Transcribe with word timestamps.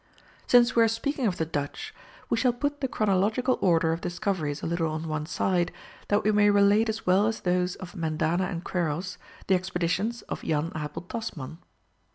Since 0.47 0.75
we 0.75 0.81
are 0.81 0.87
speaking 0.87 1.27
of 1.27 1.37
the 1.37 1.45
Dutch, 1.45 1.93
we 2.27 2.35
shall 2.35 2.53
put 2.53 2.81
the 2.81 2.87
chronological 2.87 3.59
order 3.61 3.93
of 3.93 4.01
discoveries 4.01 4.63
a 4.63 4.65
little 4.65 4.89
on 4.89 5.07
one 5.07 5.27
side, 5.27 5.71
that 6.07 6.23
we 6.23 6.31
may 6.31 6.49
relate 6.49 6.89
as 6.89 7.05
well 7.05 7.27
as 7.27 7.41
those 7.41 7.75
of 7.75 7.93
Mendana 7.95 8.45
and 8.49 8.63
Quiros, 8.63 9.19
the 9.45 9.53
expeditions 9.53 10.23
of 10.23 10.41
Jan 10.41 10.71
Abel 10.75 11.03
Tasman. 11.03 11.59